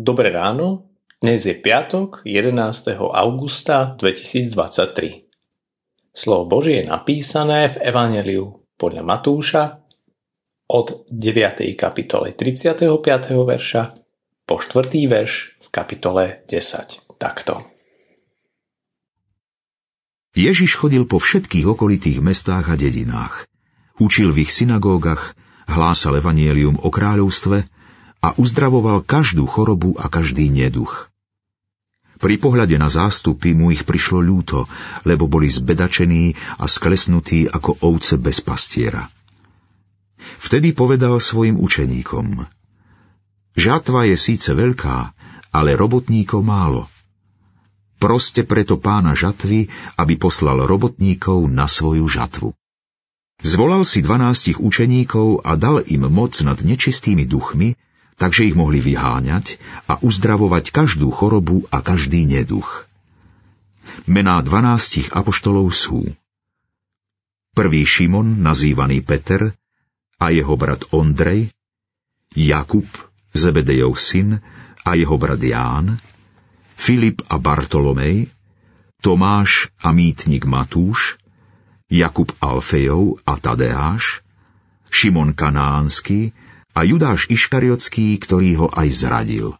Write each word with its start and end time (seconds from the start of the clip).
Dobré 0.00 0.32
ráno, 0.32 0.96
dnes 1.20 1.44
je 1.44 1.52
piatok 1.52 2.24
11. 2.24 2.56
augusta 2.96 4.00
2023. 4.00 5.28
Slovo 6.08 6.48
Božie 6.48 6.80
je 6.80 6.88
napísané 6.88 7.68
v 7.68 7.84
Evangeliu 7.84 8.64
podľa 8.80 9.04
Matúša 9.04 9.84
od 10.72 11.04
9. 11.12 11.76
kapitole 11.76 12.32
35. 12.32 12.88
verša 13.44 13.82
po 14.48 14.56
4. 14.56 14.88
verš 15.04 15.32
v 15.60 15.66
kapitole 15.68 16.48
10. 16.48 17.20
Takto. 17.20 17.60
Ježiš 20.32 20.80
chodil 20.80 21.04
po 21.04 21.20
všetkých 21.20 21.76
okolitých 21.76 22.24
mestách 22.24 22.72
a 22.72 22.74
dedinách. 22.80 23.44
Učil 24.00 24.32
v 24.32 24.48
ich 24.48 24.52
synagógach, 24.56 25.36
hlásal 25.68 26.16
evanielium 26.16 26.80
o 26.80 26.88
kráľovstve 26.88 27.79
a 28.20 28.36
uzdravoval 28.36 29.04
každú 29.04 29.48
chorobu 29.48 29.96
a 29.96 30.12
každý 30.12 30.52
neduch. 30.52 31.08
Pri 32.20 32.36
pohľade 32.36 32.76
na 32.76 32.92
zástupy 32.92 33.56
mu 33.56 33.72
ich 33.72 33.88
prišlo 33.88 34.20
ľúto, 34.20 34.68
lebo 35.08 35.24
boli 35.24 35.48
zbedačení 35.48 36.36
a 36.60 36.68
sklesnutí 36.68 37.48
ako 37.48 37.80
ovce 37.80 38.20
bez 38.20 38.44
pastiera. 38.44 39.08
Vtedy 40.36 40.76
povedal 40.76 41.16
svojim 41.16 41.56
učeníkom 41.56 42.44
Žatva 43.56 44.04
je 44.12 44.16
síce 44.20 44.52
veľká, 44.52 45.16
ale 45.50 45.80
robotníkov 45.80 46.44
málo. 46.44 46.92
Proste 48.00 48.44
preto 48.44 48.76
pána 48.76 49.16
žatvy, 49.16 49.68
aby 49.96 50.14
poslal 50.20 50.64
robotníkov 50.68 51.48
na 51.48 51.64
svoju 51.68 52.04
žatvu. 52.04 52.52
Zvolal 53.40 53.88
si 53.88 54.04
dvanástich 54.04 54.60
učeníkov 54.60 55.40
a 55.40 55.56
dal 55.56 55.80
im 55.88 56.04
moc 56.12 56.36
nad 56.44 56.60
nečistými 56.60 57.24
duchmi, 57.24 57.76
takže 58.20 58.52
ich 58.52 58.56
mohli 58.56 58.84
vyháňať 58.84 59.56
a 59.88 59.96
uzdravovať 59.96 60.76
každú 60.76 61.08
chorobu 61.08 61.64
a 61.72 61.80
každý 61.80 62.28
neduch. 62.28 62.84
Mená 64.04 64.44
dvanástich 64.44 65.16
apoštolov 65.16 65.72
sú 65.72 66.04
prvý 67.56 67.88
Šimon, 67.88 68.44
nazývaný 68.44 69.00
Peter, 69.00 69.56
a 70.20 70.28
jeho 70.28 70.52
brat 70.60 70.84
Ondrej, 70.92 71.48
Jakub, 72.36 72.86
Zebedejov 73.32 73.96
syn, 73.96 74.36
a 74.84 74.90
jeho 74.94 75.16
brat 75.16 75.40
Ján, 75.40 75.96
Filip 76.76 77.24
a 77.28 77.40
Bartolomej, 77.40 78.28
Tomáš 79.00 79.72
a 79.80 79.96
mýtnik 79.96 80.44
Matúš, 80.44 81.16
Jakub 81.88 82.36
Alfejov 82.40 83.24
a 83.24 83.40
Tadeáš, 83.40 84.20
Šimon 84.92 85.32
Kanánsky, 85.32 86.36
a 86.74 86.86
Judáš 86.86 87.26
Iškariotský, 87.30 88.16
ktorý 88.18 88.50
ho 88.64 88.66
aj 88.70 88.88
zradil. 88.94 89.58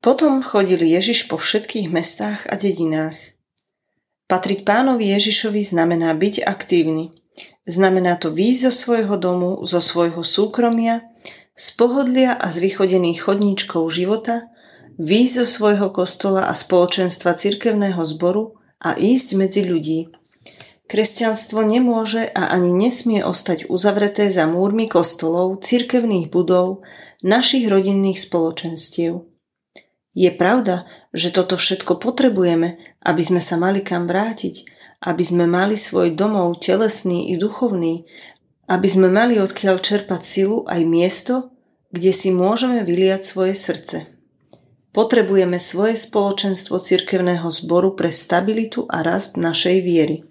Potom 0.00 0.40
chodil 0.40 0.80
Ježiš 0.80 1.28
po 1.28 1.36
všetkých 1.36 1.92
mestách 1.92 2.48
a 2.48 2.56
dedinách. 2.56 3.20
Patriť 4.30 4.64
pánovi 4.64 5.12
Ježišovi 5.12 5.60
znamená 5.60 6.14
byť 6.16 6.46
aktívny. 6.46 7.12
Znamená 7.68 8.16
to 8.16 8.32
výjsť 8.32 8.60
zo 8.70 8.72
svojho 8.72 9.16
domu, 9.20 9.60
zo 9.68 9.82
svojho 9.82 10.24
súkromia, 10.24 11.04
z 11.52 11.66
pohodlia 11.76 12.32
a 12.32 12.48
z 12.48 12.64
vychodených 12.64 13.20
chodníčkov 13.26 13.90
života, 13.92 14.48
výjsť 14.96 15.34
zo 15.44 15.46
svojho 15.46 15.88
kostola 15.92 16.48
a 16.48 16.54
spoločenstva 16.56 17.36
cirkevného 17.36 18.00
zboru 18.06 18.56
a 18.80 18.96
ísť 18.96 19.28
medzi 19.36 19.68
ľudí. 19.68 20.08
Kresťanstvo 20.90 21.62
nemôže 21.62 22.26
a 22.34 22.50
ani 22.50 22.74
nesmie 22.74 23.22
ostať 23.22 23.70
uzavreté 23.70 24.26
za 24.26 24.50
múrmi 24.50 24.90
kostolov, 24.90 25.62
cirkevných 25.62 26.34
budov, 26.34 26.82
našich 27.22 27.70
rodinných 27.70 28.18
spoločenstiev. 28.18 29.22
Je 30.10 30.30
pravda, 30.34 30.90
že 31.14 31.30
toto 31.30 31.54
všetko 31.54 32.02
potrebujeme, 32.02 32.82
aby 33.06 33.22
sme 33.22 33.38
sa 33.38 33.54
mali 33.54 33.86
kam 33.86 34.10
vrátiť, 34.10 34.66
aby 35.06 35.22
sme 35.22 35.46
mali 35.46 35.78
svoj 35.78 36.10
domov 36.18 36.58
telesný 36.58 37.30
i 37.30 37.38
duchovný, 37.38 38.10
aby 38.66 38.88
sme 38.90 39.14
mali 39.14 39.38
odkiaľ 39.38 39.78
čerpať 39.78 40.26
silu 40.26 40.66
aj 40.66 40.82
miesto, 40.90 41.54
kde 41.94 42.10
si 42.10 42.34
môžeme 42.34 42.82
vyliať 42.82 43.22
svoje 43.22 43.54
srdce. 43.54 44.10
Potrebujeme 44.90 45.62
svoje 45.62 45.94
spoločenstvo 45.94 46.82
cirkevného 46.82 47.46
zboru 47.46 47.94
pre 47.94 48.10
stabilitu 48.10 48.90
a 48.90 49.06
rast 49.06 49.38
našej 49.38 49.86
viery. 49.86 50.29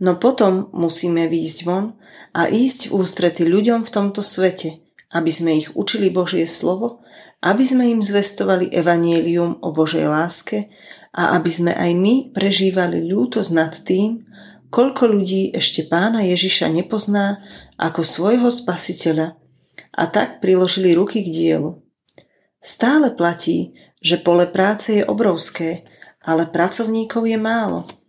No 0.00 0.16
potom 0.16 0.72
musíme 0.72 1.28
výjsť 1.28 1.58
von 1.68 1.92
a 2.32 2.48
ísť 2.48 2.88
v 2.88 3.04
ústrety 3.04 3.44
ľuďom 3.44 3.84
v 3.84 3.92
tomto 3.92 4.24
svete, 4.24 4.80
aby 5.12 5.28
sme 5.28 5.60
ich 5.60 5.68
učili 5.76 6.08
Božie 6.08 6.48
slovo, 6.48 7.04
aby 7.44 7.60
sme 7.60 7.84
im 7.92 8.00
zvestovali 8.00 8.72
evanielium 8.72 9.60
o 9.60 9.68
Božej 9.76 10.08
láske 10.08 10.72
a 11.12 11.36
aby 11.36 11.50
sme 11.52 11.72
aj 11.76 11.90
my 11.92 12.14
prežívali 12.32 13.04
ľútosť 13.12 13.50
nad 13.52 13.76
tým, 13.76 14.24
koľko 14.72 15.04
ľudí 15.04 15.52
ešte 15.52 15.84
pána 15.84 16.24
Ježiša 16.24 16.72
nepozná 16.72 17.44
ako 17.76 18.00
svojho 18.00 18.48
spasiteľa 18.48 19.36
a 20.00 20.04
tak 20.08 20.40
priložili 20.40 20.96
ruky 20.96 21.20
k 21.20 21.28
dielu. 21.28 21.76
Stále 22.56 23.12
platí, 23.12 23.76
že 24.00 24.16
pole 24.16 24.48
práce 24.48 24.96
je 24.96 25.04
obrovské, 25.04 25.84
ale 26.24 26.48
pracovníkov 26.48 27.28
je 27.28 27.36
málo– 27.36 27.84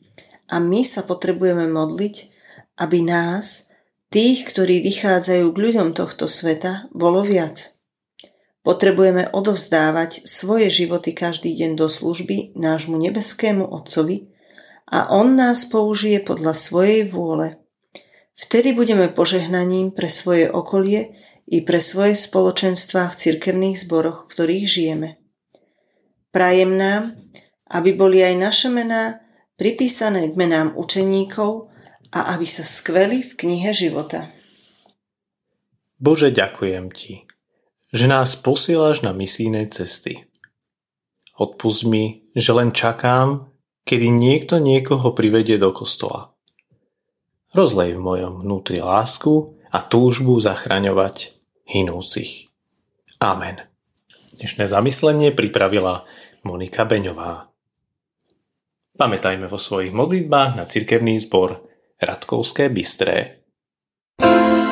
a 0.52 0.60
my 0.60 0.84
sa 0.84 1.08
potrebujeme 1.08 1.72
modliť, 1.72 2.16
aby 2.84 3.00
nás, 3.08 3.72
tých, 4.12 4.44
ktorí 4.44 4.84
vychádzajú 4.84 5.48
k 5.48 5.58
ľuďom 5.58 5.96
tohto 5.96 6.28
sveta, 6.28 6.92
bolo 6.92 7.24
viac. 7.24 7.80
Potrebujeme 8.62 9.32
odovzdávať 9.32 10.28
svoje 10.28 10.70
životy 10.70 11.16
každý 11.16 11.56
deň 11.56 11.80
do 11.80 11.88
služby 11.88 12.54
nášmu 12.60 13.00
nebeskému 13.00 13.66
Otcovi 13.66 14.30
a 14.92 15.10
On 15.16 15.34
nás 15.34 15.66
použije 15.66 16.22
podľa 16.22 16.54
svojej 16.54 17.08
vôle. 17.08 17.58
Vtedy 18.36 18.76
budeme 18.76 19.08
požehnaním 19.10 19.96
pre 19.96 20.12
svoje 20.12 20.52
okolie 20.52 21.16
i 21.48 21.64
pre 21.64 21.82
svoje 21.82 22.14
spoločenstvá 22.14 23.10
v 23.10 23.18
cirkevných 23.18 23.78
zboroch, 23.82 24.28
v 24.28 24.30
ktorých 24.30 24.66
žijeme. 24.68 25.10
Prajem 26.30 26.78
nám, 26.78 27.18
aby 27.72 27.96
boli 27.96 28.22
aj 28.22 28.36
naše 28.38 28.70
mená 28.70 29.24
pripísané 29.60 30.32
k 30.32 30.38
menám 30.38 30.74
učeníkov 30.76 31.72
a 32.12 32.36
aby 32.36 32.48
sa 32.48 32.64
skveli 32.64 33.24
v 33.24 33.32
knihe 33.36 33.72
života. 33.72 34.28
Bože, 36.02 36.34
ďakujem 36.34 36.90
Ti, 36.90 37.24
že 37.94 38.06
nás 38.10 38.34
posielaš 38.40 39.06
na 39.06 39.14
misijné 39.14 39.70
cesty. 39.70 40.26
Odpust 41.38 41.86
mi, 41.86 42.26
že 42.34 42.52
len 42.58 42.74
čakám, 42.74 43.54
kedy 43.86 44.10
niekto 44.10 44.58
niekoho 44.58 45.14
privedie 45.14 45.62
do 45.62 45.70
kostola. 45.70 46.34
Rozlej 47.52 48.00
v 48.00 48.02
mojom 48.02 48.34
vnútri 48.42 48.80
lásku 48.80 49.60
a 49.70 49.84
túžbu 49.84 50.40
zachraňovať 50.40 51.36
hinúcich. 51.68 52.48
Amen. 53.20 53.62
Dnešné 54.42 54.66
zamyslenie 54.66 55.30
pripravila 55.36 56.08
Monika 56.42 56.88
Beňová. 56.88 57.51
Pamätajme 59.02 59.50
vo 59.50 59.58
svojich 59.58 59.98
modlitbách 59.98 60.62
na 60.62 60.70
cirkevný 60.70 61.18
zbor 61.18 61.66
Radkovské 61.98 62.70
Bystré. 62.70 63.42
thank 64.22 64.66
you 64.66 64.71